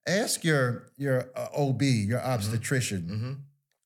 [0.06, 3.32] ask your your uh, OB, your obstetrician, hmm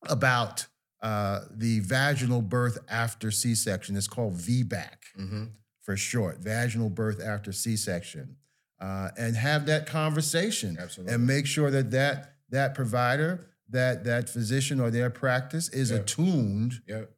[0.08, 0.64] about
[1.02, 3.96] uh, the vaginal birth after C-section.
[3.96, 5.44] It's called VBAC hmm
[5.82, 8.36] for short, vaginal birth after C-section,
[8.80, 11.14] uh, and have that conversation Absolutely.
[11.14, 15.96] and make sure that that that provider, that that physician or their practice is Yeah.
[15.98, 16.74] attuned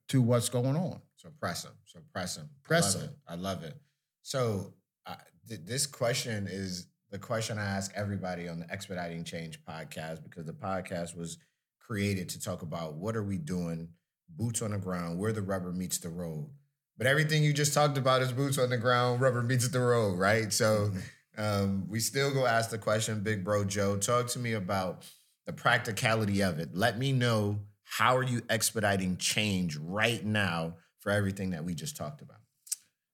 [0.08, 1.00] to what's going on.
[1.20, 1.74] So press them.
[1.84, 2.48] So press them.
[2.62, 3.10] Press I love 'em.
[3.10, 3.18] it.
[3.28, 3.74] I love it.
[4.22, 4.72] So
[5.06, 5.16] uh,
[5.48, 10.46] th- this question is the question I ask everybody on the Expediting Change podcast because
[10.46, 11.36] the podcast was
[11.78, 13.88] created to talk about what are we doing,
[14.30, 16.48] boots on the ground, where the rubber meets the road.
[16.96, 20.18] But everything you just talked about is boots on the ground, rubber meets the road,
[20.18, 20.50] right?
[20.52, 20.90] So
[21.36, 25.04] um, we still go ask the question, Big Bro Joe, talk to me about
[25.44, 26.70] the practicality of it.
[26.74, 31.96] Let me know how are you expediting change right now for everything that we just
[31.96, 32.38] talked about?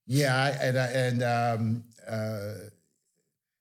[0.07, 2.53] Yeah, I, and I, and um, uh,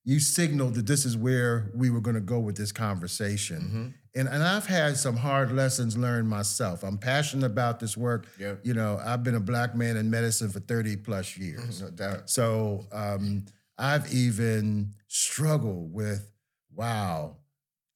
[0.04, 3.58] you signaled that this is where we were going to go with this conversation.
[3.58, 3.88] Mm-hmm.
[4.18, 6.84] And and I've had some hard lessons learned myself.
[6.84, 8.28] I'm passionate about this work.
[8.40, 8.62] Yep.
[8.64, 11.82] You know, I've been a black man in medicine for 30 plus years.
[11.86, 12.30] No doubt.
[12.30, 13.46] So um,
[13.78, 16.32] I've even struggled with,
[16.74, 17.36] wow,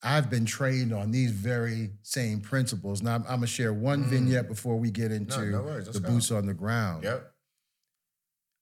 [0.01, 3.01] I've been trained on these very same principles.
[3.01, 4.09] Now I'm, I'm gonna share one Mm.
[4.09, 5.87] vignette before we get into no worries.
[5.87, 7.03] The boots on the ground.
[7.03, 7.33] Yep.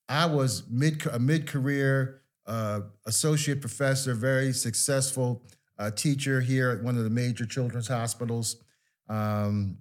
[0.08, 5.42] I was mid a mid career uh, associate professor, very successful
[5.78, 8.56] uh, teacher here at one of the major children's hospitals.
[9.08, 9.78] Um,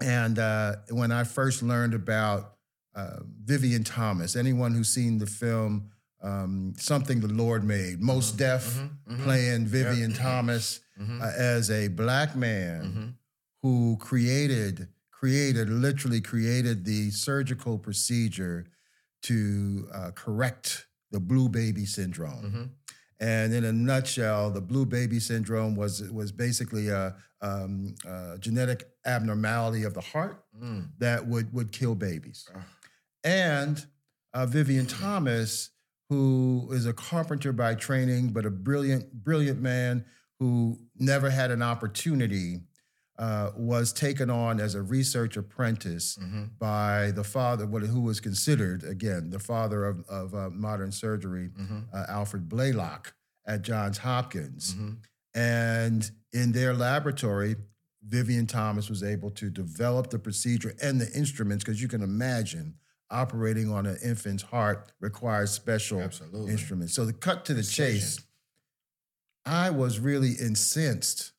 [0.00, 2.54] and uh, when I first learned about
[2.94, 5.90] uh, Vivian Thomas, anyone who's seen the film
[6.22, 8.64] um, Something the Lord Made, Mos Def
[9.08, 11.20] mhm, playing Vivian Thomas Mhm.
[11.22, 13.14] uh, as a black man Mhm.
[13.62, 18.64] who created created literally created the surgical procedure
[19.22, 22.44] to uh, correct the blue baby syndrome.
[22.44, 22.70] Mhm.
[23.20, 28.90] And in a nutshell, the blue baby syndrome was was basically a, um, a genetic
[29.04, 30.90] abnormality of the heart Mm.
[30.98, 32.46] that would would kill babies.
[33.24, 33.84] And
[34.34, 35.70] uh, Vivian Thomas,
[36.08, 40.04] who is a carpenter by training, but a brilliant brilliant man
[40.38, 42.60] who never had an opportunity,
[43.18, 46.50] uh, was taken on as a research apprentice Mhm.
[46.58, 51.88] by the father, who was considered again the father of, of uh, modern surgery, Mhm.
[51.92, 53.12] uh, Alfred Blalock
[53.44, 54.74] at Johns Hopkins.
[54.74, 54.98] Mhm.
[55.34, 57.56] And in their laboratory,
[58.06, 62.74] Vivian Thomas was able to develop the procedure and the instruments because you can imagine
[63.10, 66.50] operating on an infant's heart requires special Absolutely.
[66.52, 66.94] instruments.
[66.94, 68.20] So the cut to the chase,
[69.44, 71.32] I was really incensed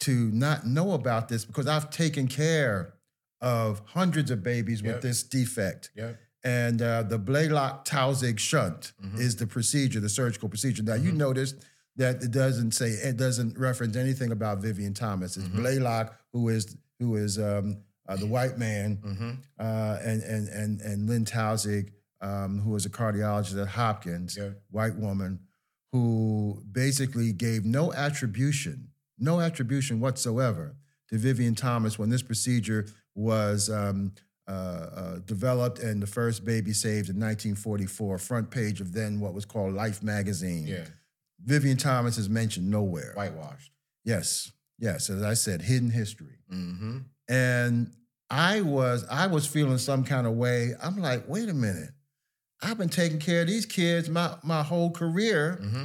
[0.00, 2.94] to not know about this because I've taken care
[3.40, 5.90] of hundreds of babies with this defect.
[5.94, 6.18] Yep.
[6.44, 9.18] And uh, the Blalock Taussig shunt Mhm.
[9.18, 10.82] is the procedure, the surgical procedure.
[10.82, 11.16] Now you Mhm.
[11.16, 11.54] notice
[11.96, 15.36] that it doesn't say it doesn't reference anything about Vivian Thomas.
[15.36, 15.56] It's Mhm.
[15.60, 19.38] Blalock who is who is um, uh, the white man, Mhm.
[19.58, 21.90] uh, and and and and Lynn Taussig,
[22.20, 24.50] um, who was a cardiologist at Hopkins, Yeah.
[24.70, 25.40] white woman,
[25.92, 30.76] who basically gave no attribution, no attribution whatsoever
[31.08, 34.12] to Vivian Thomas when this procedure was um,
[34.46, 39.34] uh, uh, developed and the first baby saved in 1944, front page of then what
[39.34, 40.66] was called Life magazine.
[40.66, 40.86] Yeah.
[41.44, 43.12] Vivian Thomas is mentioned nowhere.
[43.14, 43.70] Whitewashed.
[44.04, 46.38] Yes, yes, as I said, hidden history.
[46.52, 46.98] Mm-hmm.
[47.28, 47.92] And
[48.30, 50.72] I was I was feeling some kind of way.
[50.82, 51.90] I'm like, wait a minute.
[52.62, 55.58] I've been taking care of these kids my my whole career.
[55.62, 55.84] Mm-hmm.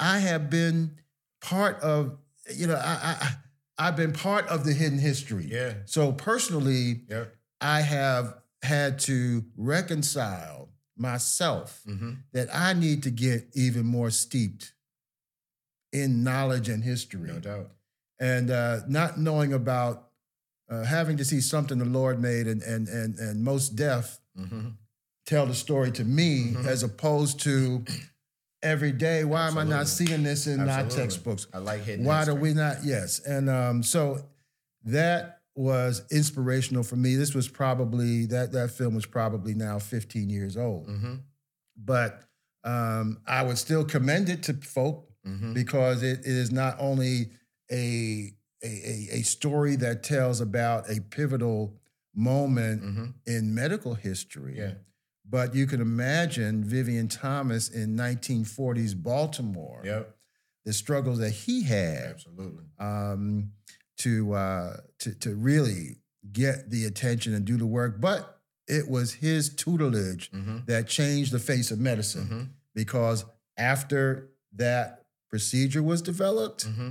[0.00, 0.96] I have been
[1.40, 2.18] part of,
[2.54, 3.30] you know, I, I
[3.78, 5.46] I've been part of the hidden history.
[5.50, 5.74] Yeah.
[5.86, 7.34] So personally, Yep.
[7.60, 12.12] I have had to reconcile myself Mm-hmm.
[12.32, 14.72] that I need to get even more steeped
[15.92, 17.70] in knowledge and history No doubt.
[18.20, 20.07] and uh, not knowing about
[20.70, 24.68] uh, having to see something the Lord made and and and and Mos Def Mm-hmm.
[25.26, 26.64] tell the story to me Mhm.
[26.66, 27.84] as opposed to
[28.62, 29.24] every day.
[29.24, 30.96] Why am I not seeing this in our Absolutely.
[30.96, 31.46] textbooks?
[31.52, 32.84] I like hidden Why do we not?
[32.84, 34.24] Yes, and um, so
[34.84, 37.16] that was inspirational for me.
[37.16, 41.14] This was probably that that film was probably now 15 years old, Mm-hmm.
[41.76, 42.22] but
[42.64, 45.52] um, I would still commend it to folk Mm-hmm.
[45.52, 47.30] because it is not only
[47.72, 51.74] a, a a a story that tells about a pivotal
[52.14, 53.04] moment Mm-hmm.
[53.26, 54.56] in medical history.
[54.58, 54.74] Yeah.
[55.30, 60.16] But you can imagine Vivian Thomas in 1940s Baltimore, Yep.
[60.64, 62.64] the struggles that he had Absolutely.
[62.78, 63.52] um,
[63.98, 65.98] to, uh, to to really
[66.32, 68.00] get the attention and do the work.
[68.00, 70.58] But it was his tutelage Mm-hmm.
[70.66, 72.42] that changed the face of medicine Mm-hmm.
[72.74, 73.24] because
[73.56, 76.90] after that procedure was developed, Mm-hmm.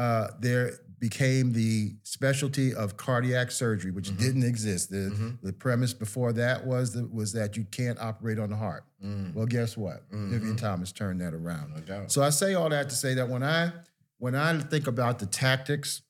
[0.00, 4.18] Uh, there became the specialty of cardiac surgery, which Mhm.
[4.18, 4.90] didn't exist.
[4.90, 5.38] The, Mhm.
[5.42, 8.84] the premise before that was that, was that you can't operate on the heart.
[9.02, 9.34] Mm.
[9.34, 10.04] Well, guess what?
[10.10, 10.58] Vivian Mhm.
[10.58, 11.86] Thomas turned that around.
[11.88, 12.06] No.
[12.08, 13.72] So I say all that to say that when I
[14.18, 16.02] when I think about the tactics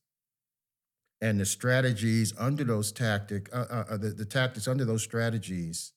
[1.20, 5.92] and the strategies under those tactic, uh, uh, uh, the, the tactics under those strategies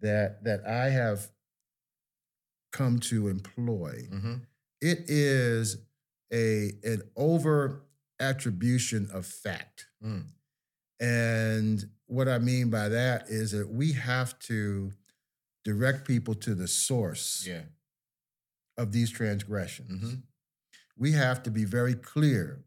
[0.00, 1.30] that that I have
[2.72, 4.34] come to employ, mm-hmm.
[4.82, 5.78] it is
[6.32, 7.82] a an over
[8.18, 9.86] attribution of fact.
[10.04, 10.24] Mm.
[11.00, 14.92] And what I mean by that is that we have to
[15.64, 17.62] direct people to the source Yeah.
[18.76, 20.02] of these transgressions.
[20.02, 20.22] Mhm.
[20.96, 22.64] We have to be very clear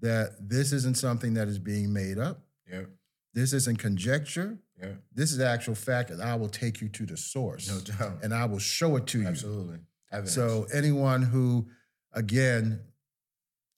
[0.00, 2.46] that this isn't something that is being made up.
[2.66, 2.90] Yep.
[3.32, 4.58] This isn't conjecture.
[4.78, 5.02] Yep.
[5.12, 8.22] This is actual fact, and I will take you to the source No doubt.
[8.22, 9.26] and I will show it to you.
[9.26, 9.78] Absolutely.
[10.24, 11.70] So anyone who,
[12.12, 12.80] again,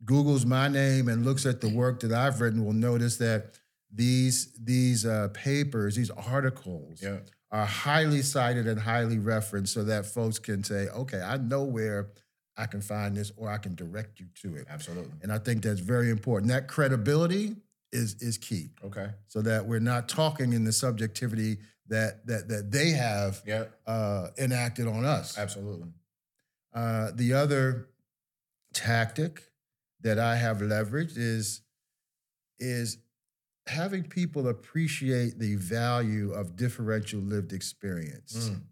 [0.04, 3.58] Google's my name and looks at the work that I've written will notice that
[3.92, 7.18] these these uh, papers, these articles, yeah.
[7.50, 12.08] are highly cited and highly referenced, so that folks can say, "Okay, I know where
[12.56, 15.12] I can find this, or I can direct you to it." Absolutely.
[15.22, 16.50] And I think that's very important.
[16.50, 17.56] That credibility
[17.92, 19.10] is is key, Okay.
[19.28, 23.64] so that we're not talking in the subjectivity that that that they have Yeah.
[23.86, 25.36] uh, enacted on us.
[25.38, 25.92] Absolutely.
[26.72, 27.88] Uh, the other
[28.72, 29.51] tactic
[30.02, 31.62] that I have leveraged is
[32.58, 32.98] is
[33.66, 38.50] having people appreciate the value of differential lived experience.
[38.50, 38.62] Mm.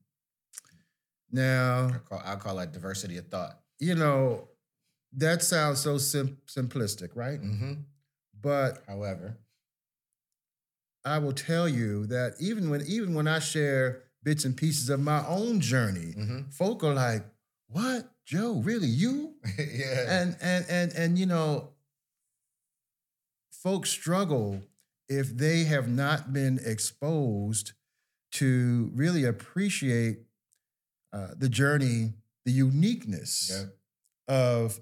[1.33, 3.61] Now, I call, I call that diversity of thought.
[3.78, 4.49] you know,
[5.12, 7.41] that sounds so sim- simplistic, right?
[7.41, 7.72] Mm-hmm.
[8.41, 9.39] But However,
[11.05, 15.01] I will tell you that even when even when I share bits and pieces of
[15.01, 16.51] my own journey, mm-hmm.
[16.51, 17.24] folk are like,
[17.68, 18.61] "What, Joe?
[18.64, 20.20] Really, you?" yeah.
[20.22, 21.70] and and and and you know
[23.51, 24.62] folks struggle
[25.09, 27.72] if they have not been exposed
[28.33, 30.18] to really appreciate
[31.12, 32.12] uh, the journey
[32.45, 34.35] the uniqueness yeah.
[34.35, 34.81] of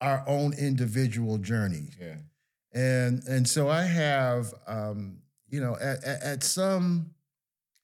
[0.00, 2.16] our own individual journey Yeah.
[2.72, 5.18] and and so i have um,
[5.48, 7.10] you know at, at, at some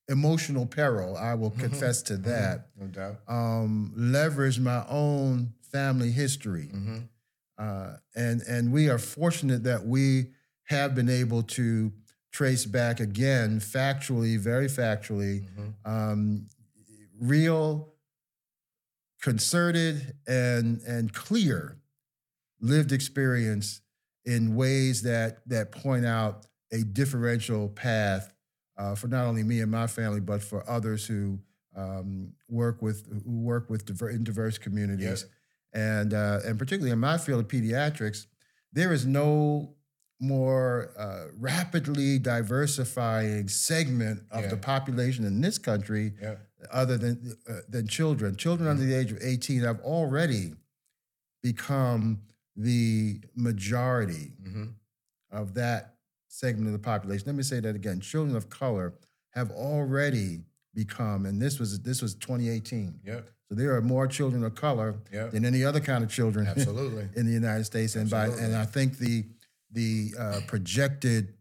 [0.09, 1.61] emotional peril i will Mhm.
[1.61, 2.23] confess to Mhm.
[2.25, 3.21] that No doubt.
[3.29, 6.99] um, leverage my own family history Mm-hmm.
[7.59, 10.33] uh, and and we are fortunate that we
[10.65, 11.93] have been able to
[12.31, 15.91] trace back again factually, very factually, Mm-hmm.
[15.91, 16.47] um,
[17.21, 17.95] real,
[19.23, 21.77] concerted, and and clear
[22.61, 23.81] lived experience
[24.25, 28.33] in ways that that point out a differential path
[28.79, 31.39] uh, for not only me and my family, but for others who
[31.77, 35.27] um, work with who work with diver- in diverse communities
[35.75, 38.27] and uh, and particularly in my field of pediatrics,
[38.73, 39.75] there is no
[40.21, 44.49] more uh, rapidly diversifying segment of Yeah.
[44.51, 46.37] the population in this country Yeah.
[46.73, 48.35] other than uh, than children.
[48.37, 50.55] Children under the age of 18 have already
[51.43, 52.23] become
[52.57, 54.65] the majority Mm-hmm.
[55.31, 55.98] of that
[56.29, 57.25] segment of the population.
[57.27, 58.01] Let me say that again.
[58.01, 58.95] Children of color
[59.31, 60.41] have already
[60.75, 63.01] become, and this was this was 2018.
[63.05, 63.31] Yep.
[63.49, 65.31] So there are more children of color Yep.
[65.33, 67.09] than any other kind of children Absolutely.
[67.17, 67.97] in the United States.
[67.97, 69.25] And by and I think the
[69.71, 71.35] the uh, projected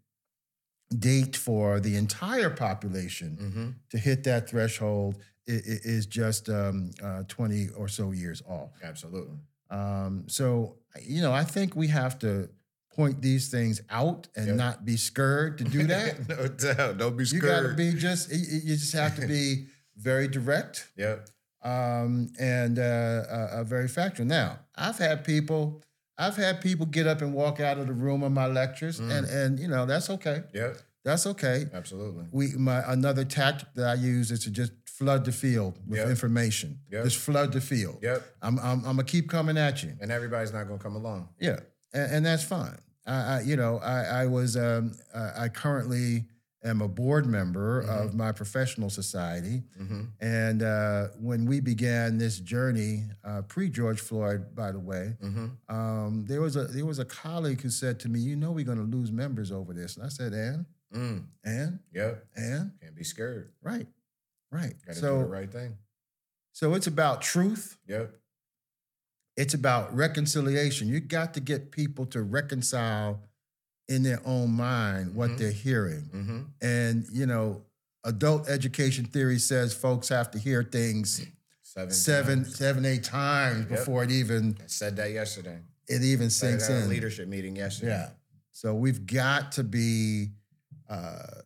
[0.98, 3.70] date for the entire population Mm-hmm.
[3.90, 5.16] to hit that threshold
[5.50, 8.72] i- i- is just um, uh, 20 or so years off.
[8.82, 9.38] Absolutely.
[9.70, 12.50] Um, so you know, I think we have to
[12.98, 14.56] point these things out and Yep.
[14.56, 16.28] not be scared to do that.
[16.34, 16.98] no doubt.
[16.98, 17.44] Don't be scared.
[17.44, 21.28] you got to be just you just have to be very direct Yep.
[21.64, 24.26] um, and uh, uh, uh, very factual.
[24.26, 25.82] Now, I've had people,
[26.18, 29.12] I've had people get up and walk out of the room of my lectures, Mm.
[29.16, 30.44] and and you know that's okay.
[30.54, 30.78] Yep.
[31.06, 31.68] That's okay.
[31.74, 32.26] Absolutely.
[32.32, 36.10] We my another tactic that I use is to just flood the field with Yep.
[36.10, 36.80] information.
[36.92, 37.04] Yep.
[37.06, 38.00] Just flood the field.
[38.02, 38.20] Yep.
[38.42, 39.94] I'm, I'm I'm gonna keep coming at you.
[40.02, 41.30] And everybody's not gonna come along.
[41.40, 41.60] Yeah,
[41.94, 42.78] and, and that's fine.
[43.08, 46.26] I, I you know I I was um I I currently
[46.64, 47.90] am a board member Mhm.
[48.06, 49.64] of my professional society.
[49.80, 50.02] Mm-hmm.
[50.20, 55.74] And uh, when we began this journey, uh, pre George Floyd, by the way, Mm-hmm.
[55.74, 58.66] um, there was a there was a colleague who said to me, "You know, we're
[58.66, 61.26] going to lose members over this." And I said, "And Mm.
[61.44, 62.26] and Yep.
[62.36, 63.52] and Can't be scared.
[63.62, 63.88] right,
[64.52, 65.78] right." Gotta So do the right thing.
[66.54, 67.78] so it's about truth.
[67.88, 68.14] Yep.
[69.38, 70.88] It's about reconciliation.
[70.90, 73.22] You got to get people to reconcile
[73.88, 75.38] in their own mind what Mhm.
[75.38, 76.10] they're hearing.
[76.14, 76.42] Mm-hmm.
[76.62, 77.64] And you know,
[78.04, 81.22] adult education theory says folks have to hear things
[81.64, 81.92] Seven.
[81.94, 82.56] seven, times.
[82.58, 83.80] seven, eight times Yep.
[83.80, 85.60] before it even I said that yesterday.
[85.88, 86.90] it even sinks at a in.
[86.90, 87.92] leadership meeting yesterday.
[87.92, 88.10] Yeah.
[88.52, 90.32] So we've got to be,
[90.90, 91.42] uh,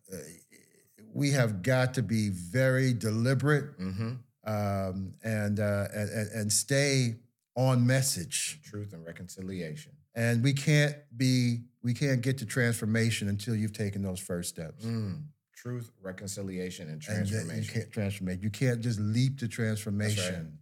[1.13, 4.11] we have got to be very deliberate Mm-hmm.
[4.49, 7.15] um, and, uh, and and and stay
[7.55, 8.59] on message.
[8.63, 9.91] Truth and reconciliation.
[10.15, 14.85] And we can't be, we can't get to transformation until you've taken those first steps.
[14.85, 15.23] Mm.
[15.55, 17.73] Truth, reconciliation, and And you transformation.
[17.73, 18.41] can't transformate.
[18.41, 20.57] You can't just leap to transformation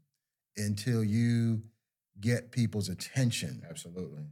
[0.58, 1.62] until you
[2.20, 4.24] get people's attention Absolutely.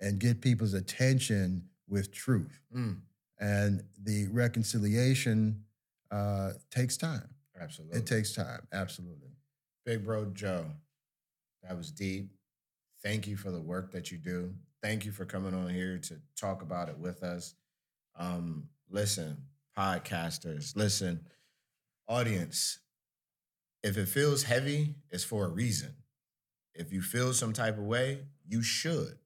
[0.00, 2.58] and get people's attention with truth.
[2.74, 3.00] Mm.
[3.38, 5.62] And the reconciliation
[6.10, 7.28] uh, takes time.
[7.60, 7.98] Absolutely.
[7.98, 9.28] It takes time, absolutely.
[9.84, 10.64] Big Bro Joe.
[11.68, 12.30] That was deep.
[13.02, 14.54] Thank you for the work that you do.
[14.82, 17.54] Thank you for coming on here to talk about it with us.
[18.18, 19.36] Um, listen,
[19.76, 21.20] podcasters, listen,
[22.08, 22.78] audience,
[23.82, 25.94] if it feels heavy, it's for a reason.
[26.74, 29.18] If you feel some type of way, you should.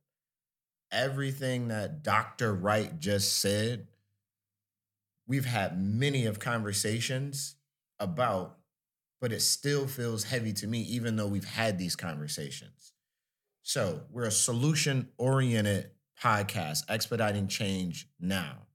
[0.91, 2.53] Everything that Dr.
[2.53, 3.87] Wright just said,
[5.27, 7.55] we've had many of conversations
[8.01, 8.59] about,
[9.23, 12.93] but it still feels heavy to me, even though we've had these conversations.
[13.63, 18.67] So we're a solution oriented podcast, expediting change now.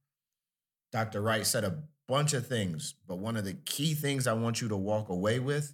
[0.93, 1.21] Dr.
[1.21, 4.69] Wright said a bunch of things, but one of the key things I want you
[4.69, 5.73] to walk away with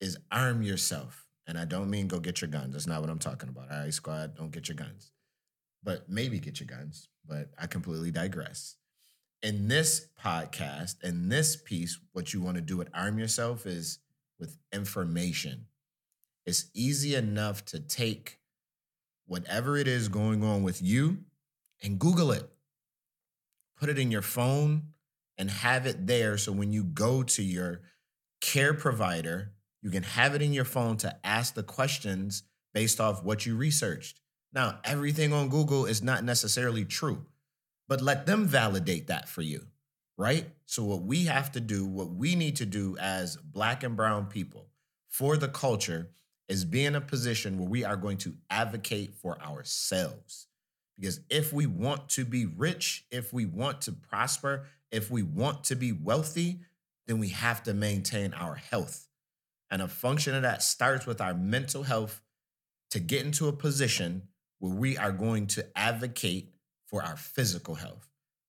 [0.00, 1.26] is arm yourself.
[1.48, 2.74] And I don't mean go get your guns.
[2.74, 3.72] That's not what I'm talking about.
[3.72, 5.10] All right, squad, don't get your guns.
[5.82, 8.76] But maybe get your guns, but I completely digress.
[9.42, 13.98] In this podcast, in this piece, what you want to do with arm yourself is
[14.38, 15.66] with information.
[16.46, 18.38] It's easy enough to take
[19.26, 21.18] whatever it is going on with you
[21.82, 22.48] and Google it.
[23.78, 24.94] Put it in your phone
[25.36, 27.82] and have it there so when you go to your
[28.40, 33.22] care provider, you can have it in your phone to ask the questions based off
[33.22, 34.20] what you researched.
[34.52, 37.26] Now, everything on Google is not necessarily true,
[37.88, 39.66] but let them validate that for you,
[40.16, 40.46] right?
[40.64, 44.26] So, what we have to do, what we need to do as Black and Brown
[44.26, 44.66] people
[45.08, 46.10] for the culture
[46.48, 50.46] is be in a position where we are going to advocate for ourselves.
[50.98, 55.64] Because if we want to be rich, if we want to prosper, if we want
[55.64, 56.60] to be wealthy,
[57.06, 59.08] then we have to maintain our health.
[59.70, 62.22] And a function of that starts with our mental health
[62.90, 64.22] to get into a position
[64.58, 66.52] where we are going to advocate
[66.86, 68.08] for our physical health.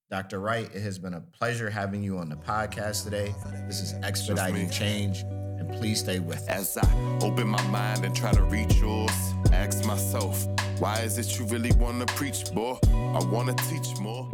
[0.09, 0.39] Dr.
[0.39, 3.35] Wright, it has been a pleasure having you on the podcast today.
[3.67, 6.77] This is Expediting Change, and please stay with us.
[6.77, 9.11] As I open my mind and try to reach yours,
[9.51, 10.47] ask myself,
[10.79, 12.77] why is it you really want to preach, boy?
[12.85, 14.29] I want to teach more.